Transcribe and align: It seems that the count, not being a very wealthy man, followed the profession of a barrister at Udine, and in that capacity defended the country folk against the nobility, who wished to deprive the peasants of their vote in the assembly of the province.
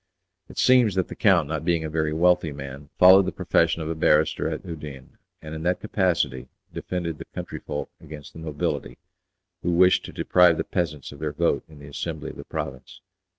It 0.49 0.57
seems 0.57 0.95
that 0.95 1.09
the 1.09 1.15
count, 1.15 1.47
not 1.47 1.63
being 1.63 1.83
a 1.83 1.87
very 1.87 2.11
wealthy 2.11 2.51
man, 2.51 2.89
followed 2.97 3.27
the 3.27 3.31
profession 3.31 3.83
of 3.83 3.87
a 3.91 3.93
barrister 3.93 4.49
at 4.49 4.65
Udine, 4.65 5.19
and 5.43 5.53
in 5.53 5.61
that 5.61 5.79
capacity 5.79 6.47
defended 6.73 7.19
the 7.19 7.25
country 7.25 7.59
folk 7.59 7.91
against 7.99 8.33
the 8.33 8.39
nobility, 8.39 8.97
who 9.61 9.69
wished 9.69 10.03
to 10.05 10.11
deprive 10.11 10.57
the 10.57 10.63
peasants 10.63 11.11
of 11.11 11.19
their 11.19 11.33
vote 11.33 11.63
in 11.69 11.77
the 11.77 11.85
assembly 11.87 12.31
of 12.31 12.37
the 12.37 12.43
province. 12.45 12.99